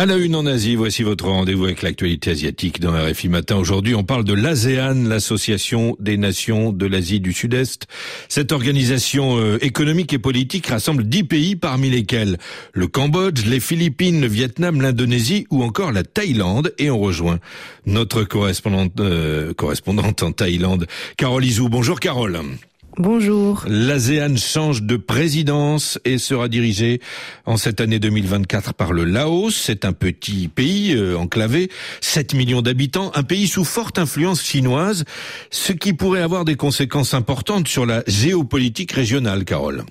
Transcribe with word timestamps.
À 0.00 0.06
la 0.06 0.16
une 0.16 0.34
en 0.34 0.46
Asie, 0.46 0.76
voici 0.76 1.02
votre 1.02 1.26
rendez-vous 1.26 1.66
avec 1.66 1.82
l'actualité 1.82 2.30
asiatique 2.30 2.80
dans 2.80 2.92
RFI 2.92 3.28
Matin. 3.28 3.56
Aujourd'hui, 3.56 3.94
on 3.94 4.02
parle 4.02 4.24
de 4.24 4.32
l'ASEAN, 4.32 4.94
l'association 5.06 5.94
des 6.00 6.16
nations 6.16 6.72
de 6.72 6.86
l'Asie 6.86 7.20
du 7.20 7.34
Sud-Est. 7.34 7.86
Cette 8.30 8.50
organisation 8.50 9.36
euh, 9.36 9.58
économique 9.60 10.14
et 10.14 10.18
politique 10.18 10.68
rassemble 10.68 11.06
dix 11.06 11.24
pays 11.24 11.54
parmi 11.54 11.90
lesquels 11.90 12.38
le 12.72 12.86
Cambodge, 12.86 13.44
les 13.44 13.60
Philippines, 13.60 14.22
le 14.22 14.26
Vietnam, 14.26 14.80
l'Indonésie 14.80 15.46
ou 15.50 15.62
encore 15.62 15.92
la 15.92 16.02
Thaïlande. 16.02 16.72
Et 16.78 16.90
on 16.90 16.98
rejoint 16.98 17.38
notre 17.84 18.24
correspondante, 18.24 18.98
euh, 19.00 19.52
correspondante 19.52 20.22
en 20.22 20.32
Thaïlande, 20.32 20.86
Carole 21.18 21.44
Izou. 21.44 21.68
Bonjour 21.68 22.00
Carole. 22.00 22.40
Bonjour. 22.98 23.64
L'ASEAN 23.68 24.36
change 24.36 24.82
de 24.82 24.96
présidence 24.96 25.98
et 26.04 26.18
sera 26.18 26.48
dirigée 26.48 27.00
en 27.46 27.56
cette 27.56 27.80
année 27.80 28.00
2024 28.00 28.74
par 28.74 28.92
le 28.92 29.04
Laos. 29.04 29.54
C'est 29.54 29.84
un 29.84 29.92
petit 29.92 30.48
pays 30.48 30.94
euh, 30.94 31.16
enclavé, 31.16 31.70
7 32.00 32.34
millions 32.34 32.62
d'habitants, 32.62 33.12
un 33.14 33.22
pays 33.22 33.46
sous 33.46 33.64
forte 33.64 33.98
influence 33.98 34.42
chinoise, 34.42 35.04
ce 35.50 35.72
qui 35.72 35.92
pourrait 35.92 36.22
avoir 36.22 36.44
des 36.44 36.56
conséquences 36.56 37.14
importantes 37.14 37.68
sur 37.68 37.86
la 37.86 38.02
géopolitique 38.06 38.92
régionale, 38.92 39.44
Carole. 39.44 39.84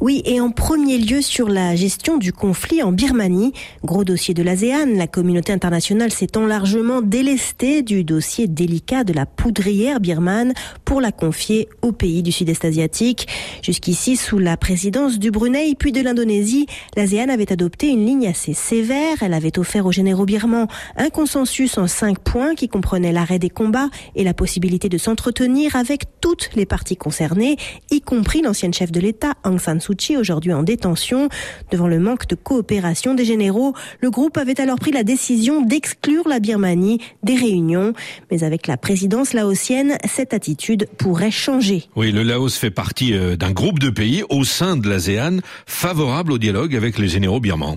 Oui, 0.00 0.22
et 0.24 0.40
en 0.40 0.50
premier 0.50 0.98
lieu 0.98 1.20
sur 1.22 1.48
la 1.48 1.74
gestion 1.74 2.18
du 2.18 2.32
conflit 2.32 2.82
en 2.82 2.92
Birmanie. 2.92 3.52
Gros 3.84 4.04
dossier 4.04 4.32
de 4.32 4.42
l'ASEAN, 4.42 4.86
la 4.94 5.06
communauté 5.06 5.52
internationale 5.52 6.12
s'étant 6.12 6.46
largement 6.46 7.02
délestée 7.02 7.82
du 7.82 8.04
dossier 8.04 8.46
délicat 8.46 9.04
de 9.04 9.12
la 9.12 9.26
poudrière 9.26 10.00
birmane 10.00 10.52
pour 10.84 11.00
la 11.00 11.10
confier 11.10 11.68
au 11.82 11.92
pays 11.92 12.22
du 12.22 12.30
sud-est 12.30 12.64
asiatique. 12.64 13.26
Jusqu'ici, 13.62 14.16
sous 14.16 14.38
la 14.38 14.56
présidence 14.56 15.18
du 15.18 15.30
Brunei 15.30 15.74
puis 15.74 15.92
de 15.92 16.00
l'Indonésie, 16.00 16.66
l'ASEAN 16.96 17.28
avait 17.28 17.52
adopté 17.52 17.88
une 17.88 18.06
ligne 18.06 18.28
assez 18.28 18.54
sévère. 18.54 19.22
Elle 19.22 19.34
avait 19.34 19.58
offert 19.58 19.86
aux 19.86 19.92
généraux 19.92 20.26
birmans 20.26 20.68
un 20.96 21.08
consensus 21.08 21.76
en 21.78 21.86
cinq 21.88 22.18
points 22.20 22.54
qui 22.54 22.68
comprenait 22.68 23.12
l'arrêt 23.12 23.38
des 23.38 23.50
combats 23.50 23.90
et 24.14 24.24
la 24.24 24.34
possibilité 24.34 24.88
de 24.88 24.98
s'entretenir 24.98 25.74
avec 25.74 26.04
toutes 26.20 26.50
les 26.54 26.66
parties 26.66 26.96
concernées, 26.96 27.56
y 27.90 28.00
compris 28.00 28.42
l'ancienne 28.42 28.74
chef 28.74 28.92
de 28.92 29.00
l'État, 29.00 29.34
Aung 29.44 29.58
San 29.58 29.77
Suu 29.80 29.94
Kyi, 29.94 30.16
aujourd'hui 30.16 30.52
en 30.52 30.62
détention. 30.62 31.28
Devant 31.70 31.88
le 31.88 31.98
manque 31.98 32.26
de 32.26 32.34
coopération 32.34 33.14
des 33.14 33.24
généraux, 33.24 33.74
le 34.00 34.10
groupe 34.10 34.36
avait 34.36 34.60
alors 34.60 34.78
pris 34.78 34.92
la 34.92 35.04
décision 35.04 35.62
d'exclure 35.62 36.28
la 36.28 36.40
Birmanie 36.40 37.00
des 37.22 37.34
réunions. 37.34 37.92
Mais 38.30 38.44
avec 38.44 38.66
la 38.66 38.76
présidence 38.76 39.32
laotienne, 39.32 39.98
cette 40.04 40.34
attitude 40.34 40.88
pourrait 40.98 41.30
changer. 41.30 41.84
Oui, 41.96 42.12
le 42.12 42.22
Laos 42.22 42.56
fait 42.56 42.70
partie 42.70 43.14
euh, 43.14 43.36
d'un 43.36 43.52
groupe 43.52 43.78
de 43.78 43.90
pays 43.90 44.22
au 44.28 44.44
sein 44.44 44.76
de 44.76 44.88
l'ASEAN 44.88 45.38
favorable 45.66 46.32
au 46.32 46.38
dialogue 46.38 46.74
avec 46.74 46.98
les 46.98 47.08
généraux 47.08 47.40
birmans. 47.40 47.76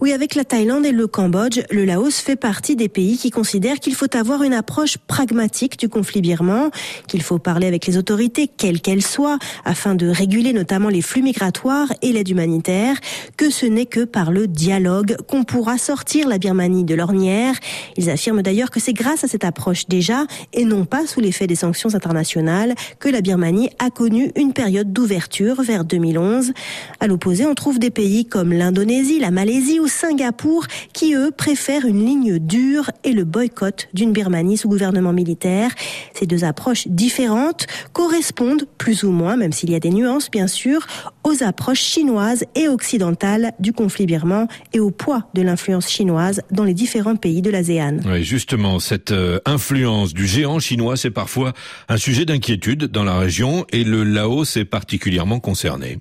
Oui, 0.00 0.12
avec 0.12 0.34
la 0.34 0.44
Thaïlande 0.44 0.86
et 0.86 0.92
le 0.92 1.06
Cambodge, 1.06 1.60
le 1.70 1.84
Laos 1.84 2.20
fait 2.20 2.36
partie 2.36 2.76
des 2.76 2.88
pays 2.88 3.18
qui 3.18 3.30
considèrent 3.30 3.78
qu'il 3.78 3.94
faut 3.94 4.14
avoir 4.16 4.42
une 4.42 4.54
approche 4.54 4.98
pragmatique 4.98 5.78
du 5.78 5.88
conflit 5.88 6.20
birman, 6.20 6.70
qu'il 7.06 7.22
faut 7.22 7.38
parler 7.38 7.66
avec 7.66 7.86
les 7.86 7.96
autorités, 7.96 8.48
quelles 8.48 8.80
qu'elles 8.80 9.04
soient, 9.04 9.38
afin 9.64 9.94
de 9.94 10.08
réguler 10.08 10.52
notamment 10.52 10.88
les 10.88 11.02
flux 11.02 11.22
migratoires 11.22 11.92
et 12.02 12.12
l'aide 12.12 12.28
humanitaire, 12.28 12.96
que 13.36 13.50
ce 13.50 13.66
n'est 13.66 13.86
que 13.86 14.04
par 14.04 14.30
le 14.30 14.46
dialogue 14.46 15.16
qu'on 15.28 15.44
pourra 15.44 15.78
sortir 15.78 16.28
la 16.28 16.38
Birmanie 16.38 16.84
de 16.84 16.94
l'ornière. 16.94 17.54
Ils 17.96 18.10
affirment 18.10 18.42
d'ailleurs 18.42 18.70
que 18.70 18.80
c'est 18.80 18.92
grâce 18.92 19.24
à 19.24 19.28
cette 19.28 19.44
approche 19.44 19.86
déjà, 19.86 20.24
et 20.52 20.64
non 20.64 20.84
pas 20.84 21.06
sous 21.06 21.20
l'effet 21.20 21.46
des 21.46 21.54
sanctions 21.54 21.94
internationales, 21.94 22.74
que 22.98 23.08
la 23.08 23.20
Birmanie 23.20 23.70
a 23.78 23.90
connu 23.90 24.32
une 24.36 24.52
période 24.52 24.92
d'ouverture 24.92 25.62
vers 25.62 25.84
2011. 25.84 26.52
À 27.00 27.06
l'opposé, 27.06 27.46
on 27.46 27.54
trouve 27.54 27.78
des 27.78 27.90
pays 27.90 28.24
comme 28.24 28.52
l'Indonésie, 28.52 29.18
la 29.18 29.30
Malaisie, 29.30 29.59
ou 29.80 29.86
Singapour 29.86 30.66
qui, 30.92 31.14
eux, 31.14 31.30
préfèrent 31.30 31.84
une 31.84 32.04
ligne 32.04 32.38
dure 32.38 32.90
et 33.04 33.12
le 33.12 33.24
boycott 33.24 33.88
d'une 33.94 34.12
Birmanie 34.12 34.56
sous 34.56 34.68
gouvernement 34.68 35.12
militaire. 35.12 35.70
Ces 36.14 36.26
deux 36.26 36.44
approches 36.44 36.88
différentes 36.88 37.66
correspondent 37.92 38.66
plus 38.78 39.04
ou 39.04 39.10
moins, 39.10 39.36
même 39.36 39.52
s'il 39.52 39.70
y 39.70 39.74
a 39.74 39.80
des 39.80 39.90
nuances 39.90 40.30
bien 40.30 40.46
sûr, 40.46 40.86
aux 41.24 41.42
approches 41.42 41.82
chinoises 41.82 42.44
et 42.54 42.68
occidentales 42.68 43.52
du 43.58 43.72
conflit 43.72 44.06
birman 44.06 44.46
et 44.72 44.80
au 44.80 44.90
poids 44.90 45.28
de 45.34 45.42
l'influence 45.42 45.88
chinoise 45.88 46.40
dans 46.50 46.64
les 46.64 46.74
différents 46.74 47.16
pays 47.16 47.42
de 47.42 47.50
l'ASEAN. 47.50 47.98
Oui, 48.06 48.24
justement, 48.24 48.80
cette 48.80 49.12
euh, 49.12 49.38
influence 49.44 50.14
du 50.14 50.26
géant 50.26 50.58
chinois, 50.58 50.96
c'est 50.96 51.10
parfois 51.10 51.52
un 51.88 51.96
sujet 51.96 52.24
d'inquiétude 52.24 52.84
dans 52.86 53.04
la 53.04 53.18
région 53.18 53.66
et 53.72 53.84
le 53.84 54.04
Laos 54.04 54.56
est 54.56 54.64
particulièrement 54.64 55.40
concerné. 55.40 55.98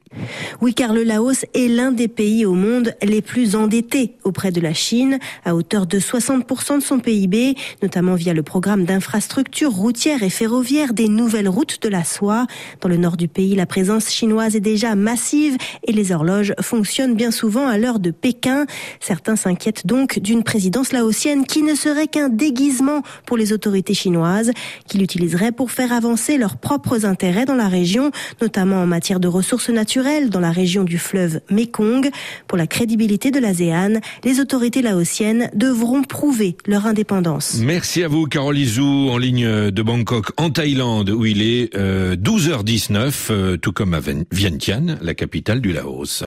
Oui, 0.61 0.73
car 0.73 0.93
le 0.93 1.03
Laos 1.03 1.45
est 1.53 1.67
l'un 1.67 1.91
des 1.91 2.07
pays 2.07 2.45
au 2.45 2.53
monde 2.53 2.93
les 3.01 3.21
plus 3.21 3.48
endetté 3.55 4.15
auprès 4.23 4.51
de 4.51 4.61
la 4.61 4.73
Chine, 4.73 5.19
à 5.45 5.55
hauteur 5.55 5.85
de 5.85 5.99
60% 5.99 6.77
de 6.77 6.83
son 6.83 6.99
PIB, 6.99 7.55
notamment 7.81 8.15
via 8.15 8.33
le 8.33 8.43
programme 8.43 8.85
d'infrastructures 8.85 9.71
routières 9.71 10.23
et 10.23 10.29
ferroviaires 10.29 10.93
des 10.93 11.07
nouvelles 11.07 11.49
routes 11.49 11.81
de 11.81 11.89
la 11.89 12.03
soie. 12.03 12.47
Dans 12.81 12.89
le 12.89 12.97
nord 12.97 13.17
du 13.17 13.27
pays, 13.27 13.55
la 13.55 13.65
présence 13.65 14.09
chinoise 14.09 14.55
est 14.55 14.61
déjà 14.61 14.95
massive 14.95 15.57
et 15.85 15.91
les 15.91 16.11
horloges 16.11 16.53
fonctionnent 16.61 17.15
bien 17.15 17.31
souvent 17.31 17.67
à 17.67 17.77
l'heure 17.77 17.99
de 17.99 18.11
Pékin. 18.11 18.65
Certains 18.99 19.35
s'inquiètent 19.35 19.87
donc 19.87 20.19
d'une 20.19 20.43
présidence 20.43 20.91
laotienne 20.91 21.45
qui 21.45 21.63
ne 21.63 21.75
serait 21.75 22.07
qu'un 22.07 22.29
déguisement 22.29 23.01
pour 23.25 23.37
les 23.37 23.53
autorités 23.53 23.93
chinoises, 23.93 24.51
qui 24.87 24.97
l'utiliseraient 24.97 25.51
pour 25.51 25.71
faire 25.71 25.93
avancer 25.93 26.37
leurs 26.37 26.57
propres 26.57 27.05
intérêts 27.05 27.45
dans 27.45 27.55
la 27.55 27.67
région, 27.67 28.11
notamment 28.41 28.77
en 28.77 28.87
matière 28.87 29.19
de 29.19 29.27
ressources 29.27 29.69
naturelles 29.69 30.29
dans 30.29 30.39
la 30.39 30.51
région 30.51 30.83
du 30.83 30.97
fleuve 30.97 31.41
Mekong. 31.49 32.09
Pour 32.47 32.57
la 32.57 32.67
crédibilité 32.67 33.28
de 33.31 33.39
l'ASEAN, 33.39 33.99
les 34.23 34.39
autorités 34.39 34.81
laotiennes 34.81 35.49
devront 35.53 36.03
prouver 36.03 36.57
leur 36.65 36.85
indépendance. 36.85 37.59
Merci 37.61 38.03
à 38.03 38.07
vous, 38.07 38.25
Carole 38.25 38.57
Izou, 38.57 39.09
en 39.09 39.17
ligne 39.17 39.71
de 39.71 39.81
Bangkok, 39.81 40.31
en 40.37 40.49
Thaïlande, 40.49 41.09
où 41.09 41.25
il 41.25 41.41
est 41.41 41.75
12h19, 41.75 42.95
euh, 42.95 43.53
euh, 43.53 43.57
tout 43.57 43.71
comme 43.71 43.93
à 43.93 43.99
Vientiane, 44.31 44.97
la 45.01 45.13
capitale 45.13 45.61
du 45.61 45.73
Laos. 45.73 46.17